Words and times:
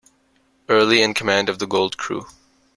Early 0.67 1.03
in 1.03 1.13
command 1.13 1.47
of 1.47 1.59
the 1.59 1.67
Gold 1.67 1.95
Crew. 1.95 2.25